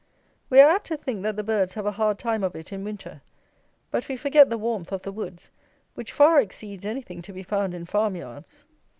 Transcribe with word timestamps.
We 0.49 0.59
are 0.61 0.71
apt 0.71 0.87
to 0.87 0.97
think 0.97 1.21
that 1.21 1.35
the 1.35 1.43
birds 1.43 1.75
have 1.75 1.85
a 1.85 1.91
hard 1.91 2.17
time 2.17 2.43
of 2.43 2.55
it 2.55 2.73
in 2.73 2.83
winter. 2.83 3.21
But 3.91 4.07
we 4.07 4.17
forget 4.17 4.49
the 4.49 4.57
warmth 4.57 4.91
of 4.91 5.03
the 5.03 5.11
woods, 5.11 5.51
which 5.93 6.11
far 6.11 6.39
exceeds 6.41 6.87
anything 6.87 7.21
to 7.21 7.31
be 7.31 7.43
found 7.43 7.75
in 7.75 7.85
farm 7.85 8.15
yards. 8.15 8.63